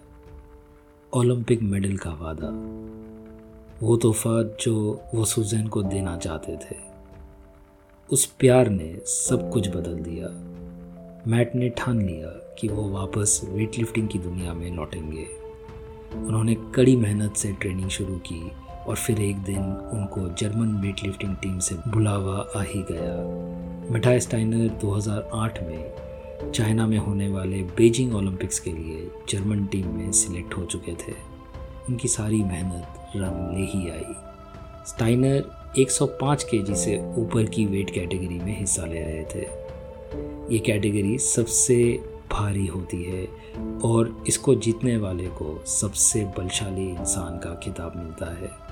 ओलंपिक 1.15 1.63
मेडल 1.63 1.97
का 1.97 2.11
वादा। 2.11 2.49
वो 3.87 3.97
तोहफा 3.97 4.43
जो 4.43 5.03
वो 5.15 5.25
सुजैन 5.25 5.67
को 5.67 5.83
देना 5.83 6.17
चाहते 6.17 6.57
थे। 6.57 6.77
उस 8.13 8.27
प्यार 8.27 8.69
ने 8.69 8.99
सब 9.05 9.51
कुछ 9.51 9.69
बदल 9.69 9.95
दिया। 9.95 10.27
मैट 11.27 11.55
ने 11.55 11.69
ठान 11.69 12.07
लिया 12.07 12.55
कि 12.61 12.69
वो 12.69 12.89
वापस 12.89 13.41
वेट 13.45 13.79
लिफ्टिंग 13.79 14.09
की 14.09 14.19
दुनिया 14.19 14.55
में 14.55 14.77
लौटेंगे। 14.77 15.27
उन्होंने 16.15 16.55
कड़ी 16.55 16.97
मेहनत 16.97 17.35
से 17.35 17.53
ट्रेनिंग 17.53 17.89
शुरू 17.89 18.19
की 18.19 18.70
और 18.91 18.97
फिर 18.97 19.21
एक 19.21 19.37
दिन 19.37 19.59
उनको 19.93 20.35
जर्मन 20.35 20.69
वेट 20.69 21.05
लिफ्टिंग 21.05 21.37
टीम 21.37 21.59
से 21.59 21.75
बुलावा 21.75 22.47
आ 22.57 22.63
ही 22.63 22.83
गया। 22.93 23.91
मिठाई 23.93 24.21
स्टाइनर 24.21 24.69
2008 24.69 25.63
में 25.63 25.95
चाइना 26.55 26.87
में 26.87 26.99
होने 26.99 27.29
वाले 27.29 27.63
बीजिंग 27.63 28.15
ओलंपिक्स 28.15 28.59
के 28.59 28.73
लिए 28.73 29.11
जर्मन 29.29 29.67
टीम 29.67 29.87
में 29.87 30.13
सिलेक्ट 30.13 30.57
हो 30.57 30.65
चुके 30.65 30.93
थे। 30.93 31.13
उनकी 31.89 32.09
सारी 32.09 32.43
मेहनत 32.43 33.13
रंग 33.17 33.59
ले 33.59 33.67
ही 33.67 33.91
आई। 33.91 34.15
स्टाइनर 34.87 35.73
105 35.79 36.43
केजी 36.43 36.75
से 36.75 37.15
ऊपर 37.17 37.45
की 37.45 37.67
वेट 37.67 37.91
कैटेगरी 37.91 38.39
में 38.39 38.61
हिस्सा 38.61 38.85
ले 38.85 39.01
रहे 39.01 39.25
थे। 39.25 39.47
ये 40.55 40.59
कैटेगरी 40.59 41.19
सबसे 41.19 42.05
भारी 42.33 42.67
होती 42.67 43.05
है 43.05 43.29
और 43.85 44.25
इसको 44.29 44.55
जीतने 44.55 44.97
वाले 44.97 45.27
को 45.27 45.65
सबसे 45.67 46.25
बलशाली 46.25 46.89
इंसान 46.91 47.39
का 47.39 47.61
खिताब 47.65 47.93
मिलता 47.97 48.27
है। 48.27 48.70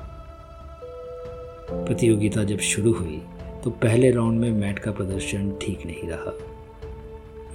प्रतियोगिता 1.70 2.44
जब 2.44 2.58
शुरू 2.58 2.92
हुई 2.92 3.20
तो 3.64 3.70
पहले 3.70 4.10
राउंड 4.10 4.40
में 4.40 4.50
मैट 4.50 4.78
का 4.78 4.90
प्रदर्शन 4.92 5.50
ठीक 5.62 5.86
नहीं 5.86 6.08
रहा। 6.08 6.32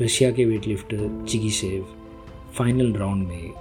रशिया 0.02 0.32
के 0.32 0.46
वेटलिफ्टर 0.46 1.26
चिगीशेव 1.30 1.86
फाइनल 2.58 2.94
राउंड 2.94 3.28
में 3.28 3.52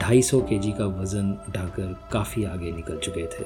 250 0.00 0.40
केजी 0.40 0.72
का 0.72 0.86
वज़न 1.00 1.30
उठाकर 1.48 2.08
काफ़ी 2.12 2.44
आगे 2.44 2.72
निकल 2.72 2.98
चुके 2.98 3.26
थे। 3.26 3.44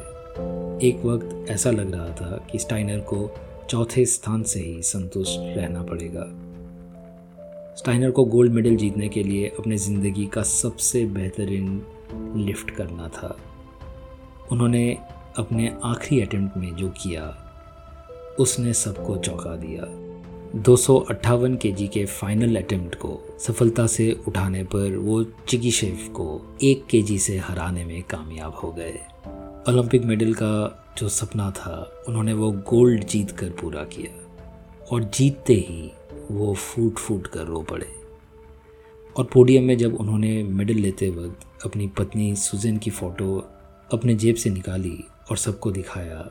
एक 0.88 1.04
वक्त 1.04 1.50
ऐसा 1.50 1.70
लग 1.70 1.94
रहा 1.94 2.08
था 2.08 2.46
कि 2.52 2.58
स्टाइनर 2.58 2.98
को 2.98 3.30
चौथे 3.70 4.04
स्थान 4.06 4.42
से 4.42 4.60
ही 4.60 4.82
संतुष्ट 4.82 5.40
रहना 5.56 5.82
पड़ेगा। 5.82 6.26
स्टाइनर 7.76 8.10
को 8.10 8.24
गोल्ड 8.24 8.52
मेडल 8.52 8.76
जीतने 8.76 9.08
के 9.08 9.22
लिए 9.22 9.48
अपने 9.58 9.76
ज़िंदगी 9.76 10.26
का 10.26 10.42
सबसे 10.42 11.04
बेहतरीन 11.04 11.82
लिफ्ट 12.36 12.70
करना 12.70 13.08
था। 13.08 13.36
उन्होंने 14.52 14.96
अपने 15.36 15.76
आखिरी 15.84 16.22
अटेम्प्ट 16.22 16.56
में 16.56 16.76
जो 16.76 16.88
किया, 16.88 17.40
उसने 18.38 18.72
सबको 18.72 19.16
चौंका 19.16 19.56
दिया। 19.56 20.04
दो 20.60 20.76
सौ 20.76 21.06
के 21.12 21.72
जी 21.72 21.88
के 21.88 22.04
फाइनल 22.04 22.56
अटेम्प्ट 22.56 22.94
को 22.94 23.36
सफलता 23.40 23.86
से 23.86 24.20
उठाने 24.28 24.64
पर 24.64 24.96
वो 24.96 25.24
चिकी 25.24 25.70
शेफ 25.70 26.08
को 26.08 26.56
एक 26.62 26.86
के 26.86 27.02
जी 27.02 27.18
से 27.18 27.38
हराने 27.38 27.84
में 27.84 28.02
कामयाब 28.02 28.54
हो 28.54 28.72
गए। 28.72 28.98
ओलंपिक 29.68 30.04
मेडल 30.04 30.34
का 30.34 30.84
जो 30.98 31.08
सपना 31.08 31.50
था, 31.50 32.04
उन्होंने 32.08 32.32
वो 32.32 32.52
गोल्ड 32.52 33.04
जीत 33.04 33.30
कर 33.30 33.50
पूरा 33.50 33.84
किया 33.84 34.42
और 34.92 35.02
जीतते 35.02 35.54
ही 35.54 35.92
वो 36.30 36.54
फूट 36.54 36.94
फूट 36.94 37.26
कर 37.26 37.44
रो 37.44 37.62
पड़े। 37.62 37.86
और 39.16 39.24
पोडियम 39.24 39.64
में 39.64 39.78
जब 39.78 39.94
उन्होंने 39.94 40.42
मेडल 40.42 40.74
लेते 40.74 41.10
वक्त 41.10 41.66
अपनी 41.66 41.88
पत्नी 41.88 42.36
सुजैन 42.36 42.76
की 42.76 42.90
फ़ोटो 42.90 43.48
अपने 43.94 44.14
जेब 44.14 44.36
से 44.36 44.50
निकाली 44.50 45.04
और 45.30 45.36
सबको 45.36 45.70
दिखाया, 45.70 46.30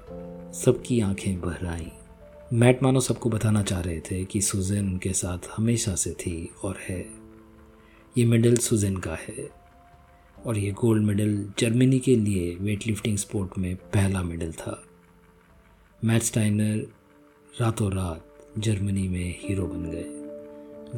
सबकी 0.52 1.00
आँखें 1.00 1.42
बहर 1.42 1.66
आईं 1.66 1.92
मैट 2.54 2.84
मानो 2.84 3.00
सबको 3.00 3.30
बताना 3.30 3.64
चाह 3.64 3.82
रहे 3.82 4.00
थे 4.00 4.26
कि 4.26 4.42
सुजैन 4.42 4.88
उनके 4.88 5.14
साथ 5.14 5.38
हमेशा 5.58 5.96
से 5.96 6.12
थी 6.12 6.50
और 6.64 6.78
है। 6.90 7.08
ये 8.18 8.26
मेडल 8.26 8.56
सुजैन 8.56 8.98
का 8.98 9.16
है 9.16 9.50
और 10.46 10.58
ये 10.58 10.72
गोल्ड 10.72 11.04
मेडल 11.04 11.50
जर्मनी 11.60 12.00
के 12.00 12.16
लिए 12.16 12.56
वेट 12.56 12.88
लिफ्टिंग 12.88 13.18
स्पोर्ट 13.18 13.58
में 13.58 13.76
पहला 13.76 14.24
मेडल 14.24 14.52
था। 14.52 14.84
मैट 16.04 16.22
स्टाइनर 16.22 16.88
रातों 17.62 17.92
रात 17.92 18.26
जर्मनी 18.60 19.08
में 19.08 19.36
हीरो 19.40 19.68
बन 19.68 19.92
गए। 19.92 20.06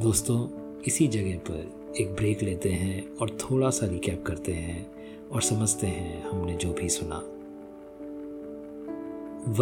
दोस्तों, 0.01 0.49
इसी 0.81 1.07
जगह 1.07 1.37
पर 1.37 1.93
एक 1.99 2.09
ब्रेक 2.09 2.43
लेते 2.43 2.69
हैं 2.69 3.15
और 3.15 3.29
थोड़ा 3.29 3.69
सा 3.69 3.85
रिकैप 3.85 4.23
करते 4.27 4.51
हैं। 4.51 4.94
और 5.31 5.41
समझते 5.41 5.87
हैं 5.87 6.29
हमने 6.29 6.55
जो 6.55 6.73
भी 6.73 6.89
सुना। 6.89 7.15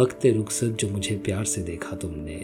वक्त 0.02 0.26
रुखसत 0.26 0.66
जो 0.66 0.88
मुझे 0.88 1.16
प्यार 1.16 1.44
से 1.44 1.62
देखा 1.62 1.96
तुमने, 1.96 2.36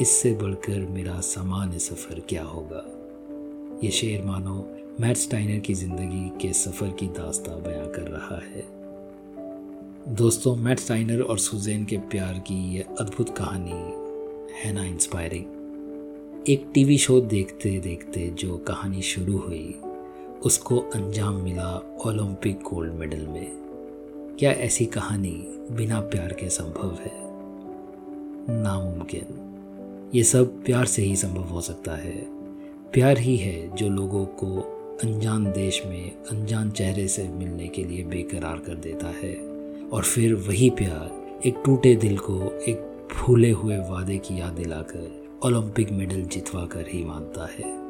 इससे 0.00 0.34
बढ़कर 0.34 0.86
मेरा 0.86 1.20
सामान्य 1.20 1.78
सफ़र 1.78 2.20
क्या 2.28 2.42
होगा? 2.42 2.84
ये 3.84 3.90
शेर 3.90 4.24
मानो, 4.24 4.76
मैट 5.00 5.16
स्टाइनर 5.16 5.60
की 5.60 5.74
ज़िंदगी 5.74 6.28
के 6.40 6.52
सफ़र 6.52 6.88
की 6.88 7.06
दास्ता 7.06 7.56
बयां 7.56 7.86
कर 7.86 8.08
रहा 8.08 8.40
है। 8.44 8.64
दोस्तों, 10.14 10.56
मैट 10.56 10.78
स्टाइनर 10.78 11.20
और 11.20 11.38
सुजैन 11.38 11.84
के 11.84 11.96
प्यार 11.96 12.38
की 12.38 12.74
ये 12.74 12.86
अद्भुत 13.00 13.36
कहानी 13.36 13.70
है 14.62 14.72
ना 14.72 14.84
इंस्पायरिंग 14.84 16.44
एक 16.48 16.70
टीवी 16.74 16.98
शो 16.98 17.20
देखते 17.20 17.78
देखते 17.80 18.26
जो 18.28 18.56
कहानी 18.56 19.02
शुरू 19.02 19.38
हुई 19.38 19.80
उसको 20.44 20.78
अंजाम 20.78 21.34
मिला 21.34 21.98
ओलंपिक 22.06 22.56
गोल्ड 22.56 22.92
मेडल 22.92 23.26
में। 23.26 23.52
क्या 24.38 24.50
ऐसी 24.50 24.86
कहानी 24.86 25.46
बिना 25.70 26.00
प्यार 26.00 26.32
के 26.32 26.48
संभव 26.48 26.90
है? 26.90 27.12
नामुमकिन। 28.62 29.50
ये 30.14 30.22
सब 30.22 30.64
प्यार 30.64 30.84
से 30.84 31.02
ही 31.02 31.16
संभव 31.16 31.42
हो 31.42 31.60
सकता 31.60 31.92
है। 31.92 32.26
प्यार 32.92 33.18
ही 33.18 33.36
है 33.36 33.76
जो 33.76 33.88
लोगों 33.88 34.26
को 34.26 34.60
अनजान 35.04 35.44
देश 35.52 35.82
में, 35.86 36.10
अनजान 36.10 36.70
चेहरे 36.70 37.08
से 37.08 37.28
मिलने 37.28 37.68
के 37.68 37.84
लिए 37.84 38.04
बेकरार 38.04 38.58
कर 38.58 38.74
देता 38.74 39.06
है। 39.06 39.34
और 39.88 40.02
फिर 40.02 40.34
वही 40.34 40.70
प्यार 40.70 41.40
एक 41.46 41.62
टूटे 41.64 41.96
दिल 41.96 42.18
को 42.18 42.60
एक 42.68 43.08
भूले 43.16 43.50
हुए 43.50 43.76
वादे 43.76 44.18
की 44.18 44.40
याद 44.40 44.52
दिलाकर 44.52 45.24
ओलंपिक 45.44 45.92
मेडल 45.92 46.22
जितवा 46.22 46.66
कर 46.66 46.84
ही 46.88 47.04
मानता 47.04 47.46
है। 47.46 47.83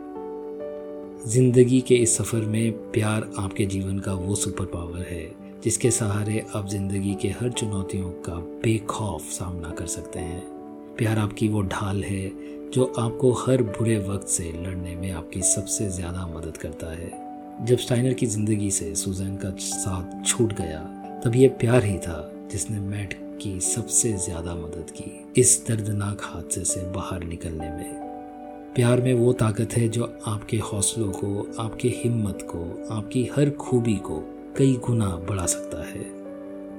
ज़िंदगी 1.26 1.81
के 1.81 1.95
इस 1.95 2.16
सफ़र 2.16 2.40
में 2.45 2.73
प्यार 2.93 3.28
आपके 3.38 3.64
जीवन 3.66 3.99
का 3.99 4.12
वो 4.12 4.35
सुपर 4.35 4.64
पावर 4.64 5.02
है, 5.02 5.25
जिसके 5.64 5.90
सहारे 5.90 6.45
आप 6.57 6.69
ज़िंदगी 6.69 7.14
के 7.14 7.28
हर 7.31 7.50
चुनौतियों 7.50 8.11
का 8.26 8.35
बेखौफ 8.64 9.23
सामना 9.23 9.71
कर 9.71 9.87
सकते 9.87 10.19
हैं। 10.19 10.43
प्यार 10.99 11.19
आपकी 11.19 11.49
वो 11.49 11.62
ढाल 11.62 12.02
है, 12.04 12.28
जो 12.71 12.93
आपको 12.99 13.33
हर 13.37 13.62
बुरे 13.62 13.99
वक्त 13.99 14.28
से 14.28 14.52
लड़ने 14.66 14.95
में 14.97 15.11
आपकी 15.12 15.43
सबसे 15.45 15.88
ज़्यादा 15.90 16.26
मदद 16.26 16.57
करता 16.57 16.93
है। 16.93 17.66
जब 17.66 17.78
स्टाइनर 17.78 18.14
की 18.14 18.26
ज़िंदगी 18.26 18.71
से 18.71 18.95
सुजैन 18.95 19.37
का 19.37 19.57
साथ 19.61 20.25
छूट 20.26 20.52
गया, 20.52 20.81
तब 21.25 21.37
ये 21.37 21.49
प्यार 21.49 21.85
ही 21.85 21.99
था 21.99 22.49
जिसने 22.52 22.81
मैट 22.81 23.19
की 23.43 23.59
सबसे 23.64 24.12
ज़्यादा 24.19 24.54
मदद 24.54 24.90
की, 24.90 25.25
इस 25.40 25.62
दर्दनाक 25.69 26.21
हादसे 26.25 26.64
से 26.64 26.90
बाहर 26.93 27.25
निकलने 27.25 27.71
में। 27.71 28.04
प्यार 28.75 29.00
में 29.00 29.14
वो 29.14 29.33
ताकत 29.33 29.76
है 29.76 29.88
जो 29.88 30.19
आपके 30.26 30.57
हौसलों 30.57 31.12
को, 31.12 31.52
आपके 31.59 31.88
हिम्मत 31.88 32.38
को, 32.43 32.95
आपकी 32.95 33.31
हर 33.37 33.50
खूबी 33.50 33.95
को 33.97 34.19
कई 34.59 34.81
गुना 34.87 35.07
बढ़ा 35.07 35.47
सकता 35.47 35.85
है। 35.88 36.02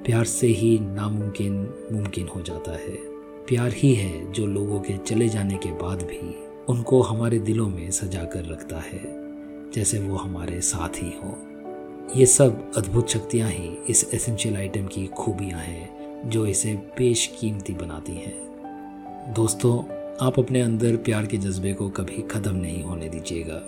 प्यार 0.02 0.24
से 0.24 0.46
ही 0.46 0.78
नामुमकिन 0.78 1.74
मुमकिन 1.92 2.28
हो 2.28 2.42
जाता 2.42 2.72
है। 2.72 2.96
प्यार 3.48 3.72
ही 3.72 3.94
है 3.94 4.32
जो 4.32 4.46
लोगों 4.46 4.80
के 4.80 4.96
चले 4.96 5.28
जाने 5.28 5.56
के 5.56 5.72
बाद 5.72 6.02
भी 6.02 6.36
उनको 6.68 7.02
हमारे 7.02 7.38
दिलों 7.38 7.68
में 7.68 7.90
सजा 7.90 8.24
कर 8.24 8.44
रखता 8.44 8.76
है, 8.76 9.02
जैसे 9.70 9.98
वो 9.98 10.16
हमारे 10.16 10.60
साथ 10.60 11.02
ही 11.02 11.12
हों। 11.24 11.34
ये 12.16 12.26
सब 12.26 12.72
अद्भुत 12.76 13.08
शक्तियाँ 13.08 13.50
ही 13.50 13.76
इस 13.88 14.10
एसेंशियल 14.14 14.56
आइटम 14.56 14.86
की 14.86 15.06
खूबियाँ 15.06 15.60
हैं, 15.60 16.30
जो 16.30 16.46
इसे 16.46 16.74
पेश 16.74 17.26
कीमती 17.40 17.72
बनाती 17.72 18.12
हैं। 18.12 19.34
दोस्तों 19.36 19.95
आप 20.22 20.38
अपने 20.38 20.60
अंदर 20.60 20.96
प्यार 20.96 21.26
के 21.26 21.36
जज्बे 21.36 21.72
को 21.72 21.88
कभी 21.88 22.22
ख़त्म 22.30 22.54
नहीं 22.56 22.82
होने 22.82 23.08
दीजिएगा। 23.08 23.60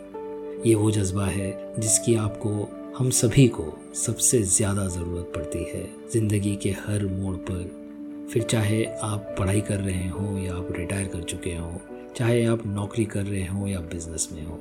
ये 0.66 0.74
वो 0.74 0.90
जज्बा 0.90 1.24
है 1.24 1.50
जिसकी 1.78 2.14
आपको, 2.16 2.50
हम 2.98 3.10
सभी 3.10 3.46
को 3.48 3.64
सबसे 3.94 4.40
ज़्यादा 4.42 4.86
ज़रूरत 4.86 5.32
पड़ती 5.34 5.64
है 5.64 5.84
ज़िंदगी 6.12 6.54
के 6.56 6.70
हर 6.78 7.04
मोड़ 7.06 7.34
पर। 7.50 8.28
फिर 8.32 8.42
चाहे 8.42 8.82
आप 8.84 9.34
पढ़ाई 9.38 9.60
कर 9.60 9.80
रहे 9.80 10.08
हों 10.08 10.38
या 10.38 10.54
आप 10.54 10.68
रिटायर 10.72 11.06
कर 11.06 11.22
चुके 11.22 11.54
हों, 11.54 11.76
चाहे 12.16 12.44
आप 12.44 12.66
नौकरी 12.66 13.04
कर 13.06 13.24
रहे 13.24 13.44
हों 13.46 13.68
या 13.68 13.80
बिज़नेस 13.92 14.28
में 14.32 14.44
हो, 14.46 14.54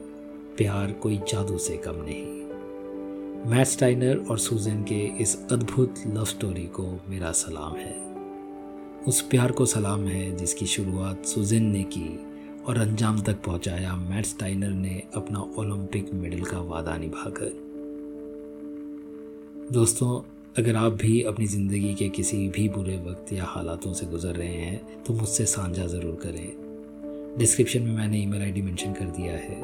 प्यार 0.58 0.92
कोई 1.02 1.18
जादू 1.30 1.58
से 1.58 1.78
कम 1.78 2.04
नहीं। 2.08 3.52
मैट 3.52 3.68
स्टाइनर 3.68 4.26
और 4.30 4.40
सुजन 4.40 4.84
के 4.84 5.00
इस 5.22 5.38
अद्भुत 5.52 6.04
लव 6.08 6.26
स्टोरी 6.26 6.66
को 6.72 6.90
मेरा 7.10 7.32
सलाम 7.34 7.76
है। 7.76 8.07
उस 9.08 9.22
प्यार 9.22 9.52
को 9.52 9.66
सलाम 9.66 10.02
है 10.08 10.36
जिसकी 10.38 10.66
शुरुआत 10.66 11.26
सुजन 11.26 11.64
ने 11.64 11.84
की 11.84 12.08
और 12.68 12.78
अंजाम 12.78 13.22
तक 13.22 13.36
पहुँचाया 13.44 13.96
मैट 13.96 14.26
स्टाइनर 14.26 14.70
ने 14.70 15.02
अपना 15.16 15.40
ओलंपिक 15.58 16.14
मेडल 16.14 16.42
का 16.42 16.60
वादा 16.62 16.98
निभाकर। 16.98 17.52
दोस्तों, 19.72 20.20
अगर 20.58 20.76
आप 20.76 20.94
भी 20.94 21.22
अपनी 21.22 21.46
ज़िंदगी 21.48 21.94
के 21.96 22.10
किसी 22.10 22.48
भी 22.50 22.68
बुरे 22.70 22.98
वक्त 22.98 23.34
या 23.34 23.46
हालातों 23.46 23.94
से 23.94 24.06
गुजर 24.06 24.36
रहे 24.36 24.54
हैं 24.54 25.04
तो 25.04 25.14
मुझसे 25.14 25.46
साझा 25.46 25.86
ज़रूर 25.86 26.20
करें। 26.24 27.38
डिस्क्रिप्शन 27.38 27.84
में 27.84 27.92
मैंने 27.92 28.22
ईमेल 28.22 28.42
आईडी 28.42 28.62
मेंशन 28.62 28.94
कर 28.94 29.06
दिया 29.18 29.34
है। 29.34 29.62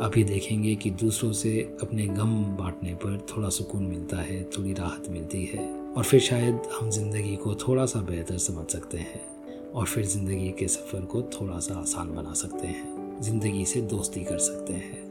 आप 0.00 0.16
ये 0.18 0.24
देखेंगे 0.24 0.74
कि 0.74 0.90
दूसरों 0.90 1.32
से 1.32 1.60
अपने 1.82 2.06
गम 2.08 2.42
बांटने 2.58 2.94
पर 2.94 3.26
थोड़ा 3.30 3.48
सुकून 3.48 3.82
मिलता 3.82 4.16
है, 4.16 4.42
थोड़ी 4.58 4.72
राहत 4.72 5.08
मिलती 5.10 5.44
है। 5.44 5.79
और 5.90 6.04
फिर 6.04 6.20
शायद 6.20 6.62
हम 6.72 6.90
ज़िंदगी 6.90 7.36
को 7.36 7.54
थोड़ा 7.58 7.84
सा 7.86 8.00
बेहतर 8.00 8.38
समझ 8.38 8.66
सकते 8.66 8.98
हैं 8.98 9.20
और 9.70 9.86
फिर 9.86 10.04
ज़िंदगी 10.06 10.48
के 10.58 10.66
सफ़र 10.68 11.04
को 11.04 11.22
थोड़ा 11.32 11.58
सा 11.58 11.74
आसान 11.74 12.14
बना 12.14 12.32
सकते 12.34 12.66
हैं, 12.66 13.20
ज़िंदगी 13.22 13.64
से 13.64 13.80
दोस्ती 13.82 14.24
कर 14.24 14.38
सकते 14.40 14.72
हैं। 14.72 15.08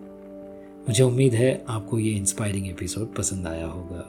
मुझे 0.87 1.03
उम्मीद 1.03 1.33
है 1.33 1.51
आपको 1.69 1.99
ये 1.99 2.11
इंस्पायरिंग 2.11 2.67
एपिसोड 2.67 3.13
पसंद 3.15 3.47
आया 3.47 3.67
होगा। 3.67 4.05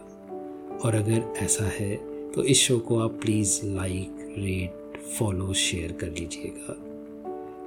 और 0.85 0.95
अगर 0.95 1.35
ऐसा 1.39 1.65
है 1.71 1.95
तो 2.35 2.43
इस 2.45 2.59
शो 2.59 2.79
को 2.79 2.99
आप 2.99 3.19
please 3.23 3.61
like 3.65 4.35
rate 4.39 4.99
follow 5.09 5.53
share 5.55 5.93
कर 5.93 6.11
लीजिएगा। 6.11 6.77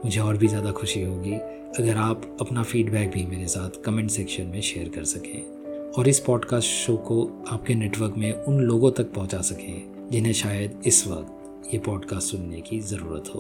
मुझे 0.06 0.20
और 0.20 0.38
भी 0.38 0.48
ज़्यादा 0.48 0.72
खुशी 0.72 1.04
होगी 1.04 1.34
अगर 1.80 1.98
आप 1.98 2.38
अपना 2.42 2.64
फीडबैक 2.64 3.12
भी 3.12 3.26
मेरे 3.26 3.48
साथ 3.48 3.82
कमेंट 3.86 4.10
सेक्शन 4.12 4.48
में 4.48 4.62
शेयर 4.62 4.90
कर 4.90 5.04
सकें। 5.06 5.63
और 5.98 6.08
इस 6.08 6.20
पॉडकास्ट 6.20 6.68
शो 6.68 6.98
को 6.98 7.46
आपके 7.48 7.76
नेटवर्क 7.76 8.14
में 8.18 8.34
उन 8.34 8.60
लोगों 8.60 8.92
तक 8.92 9.14
पहुँचा 9.14 9.42
सकें 9.42 10.08
जिन्हें 10.12 10.34
शायद 10.34 10.82
इस 10.86 11.08
वक्त 11.08 11.74
ये 11.74 11.80
पॉडकास्ट 11.80 12.32
सुनने 12.32 12.62
की 12.62 12.80
ज़रूरत 12.80 13.24
हो। 13.36 13.40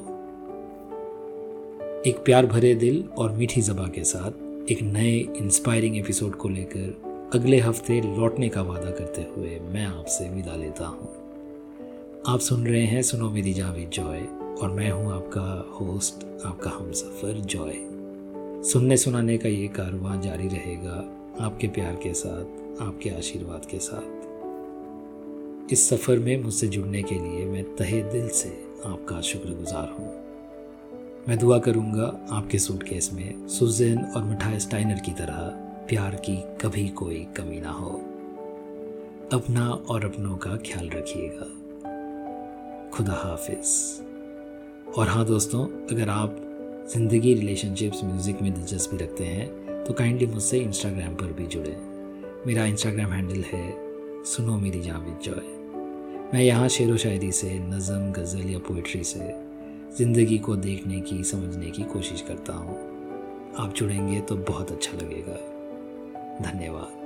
एक 2.07 2.17
प्यार 2.25 2.45
भरे 2.45 2.75
दिल 2.75 3.09
और 3.17 3.31
मीठी 3.31 3.61
जबा 3.61 3.87
के 3.87 4.03
साथ 4.03 4.31
एक 4.71 4.81
नए 4.81 5.17
इंस्पायरिंग 5.37 5.97
एपिसोड 5.97 6.35
को 6.35 6.49
लेकर 6.49 7.29
अगले 7.33 7.59
हफ़्ते 7.59 8.01
लौटने 8.01 8.49
का 8.49 8.61
वादा 8.61 8.91
करते 8.91 9.21
हुए 9.21 9.59
मैं 9.59 9.85
आपसे 9.85 10.29
विदा 10.29 10.55
लेता 10.55 10.85
हूँ। 10.87 11.09
आप 12.27 12.39
सुन 12.39 12.67
रहे 12.67 12.85
हैं 12.85 13.01
सुनो 13.01 13.29
मेरी 13.29 13.53
जावेद 13.53 13.89
जॉय 13.89 14.19
और 14.61 14.71
मैं 14.71 14.91
हूँ 14.91 15.13
आपका 15.13 15.75
होस्ट 15.79 16.45
आपका 16.45 16.69
हम 16.69 16.91
सफ़र 16.91 17.33
जॉय। 17.33 17.73
सुनने 18.63 18.97
सुनाने 18.97 19.37
का 19.37 19.49
ये 19.49 19.67
कारवां 19.67 20.21
जारी 20.21 20.47
रहेगा। 20.47 21.19
आपके 21.41 21.67
प्यार 21.67 21.95
के 21.95 22.13
साथ, 22.13 22.43
आपके 22.81 23.09
आशीर्वाद 23.09 23.65
के 23.65 23.79
साथ। 23.79 25.71
इस 25.73 25.89
सफ़र 25.89 26.19
में 26.19 26.43
मुझसे 26.43 26.67
जुड़ने 26.67 27.03
के 27.03 27.15
लिए 27.15 27.45
मैं 27.45 27.75
तहे 27.75 28.03
दिल 28.03 28.29
से 28.29 28.49
आपका 28.85 29.21
शुक्रगुजार 29.21 29.95
हूँ। 29.99 30.07
मैं 31.27 31.37
दुआ 31.37 31.59
करूँगा 31.59 32.27
आपके 32.31 32.59
सूटकेस 32.59 33.13
में 33.13 33.47
सुजैन 33.47 33.97
और 33.97 34.23
मिठाई 34.23 34.59
स्टाइनर 34.59 34.99
की 34.99 35.11
तरह 35.11 35.39
प्यार 35.89 36.15
की 36.15 36.37
कभी 36.61 36.89
कोई 36.89 37.27
कमी 37.37 37.59
ना 37.59 37.71
हो। 37.71 37.89
अपना 39.33 39.69
और 39.69 40.05
अपनों 40.05 40.37
का 40.37 40.55
ख्याल 40.55 40.89
रखिएगा। 40.89 41.45
खुदा 42.89 43.13
हाफिज। 43.13 43.67
और 44.97 45.07
हाँ 45.07 45.25
दोस्तों, 45.25 45.65
अगर 45.65 46.09
आप 46.09 46.37
ज़िंदगी 46.93 47.33
रिलेशनशिप्स 47.33 48.03
म्यूज़िक 48.03 48.41
में 48.41 48.53
दिलचस्पी 48.53 48.97
रखते 48.97 49.23
हैं 49.23 49.62
तो 49.87 49.93
काइंडली 49.93 50.25
मुझसे 50.25 50.59
इंस्टाग्राम 50.59 51.15
पर 51.15 51.25
भी 51.25 51.45
जुड़े। 51.47 51.77
मेरा 52.47 52.65
इंस्टाग्राम 52.65 53.11
हैंडल 53.11 53.41
है 53.41 53.75
सुनो 54.23 54.57
मेरी 54.57 54.81
जावेद 54.81 55.19
जॉय। 55.23 55.63
मैं 56.33 56.41
यहाँ 56.43 56.67
शेर 56.67 56.91
व 56.91 56.97
शायरी 56.97 57.31
से, 57.31 57.59
नज़म, 57.59 58.11
गज़ल 58.11 58.49
या 58.49 58.59
पोइट्री 58.59 59.03
से, 59.03 59.33
ज़िंदगी 59.97 60.37
को 60.37 60.55
देखने 60.55 61.01
की, 61.01 61.23
समझने 61.23 61.65
की 61.65 61.83
कोशिश 61.83 62.21
करता 62.21 62.53
हूँ। 62.53 62.77
आप 63.57 63.73
जुड़ेंगे 63.77 64.21
तो 64.21 64.35
बहुत 64.35 64.71
अच्छा 64.71 64.97
लगेगा। 64.97 65.35
धन्यवाद। 66.51 67.02